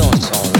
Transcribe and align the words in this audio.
That 0.00 0.30
don't 0.32 0.59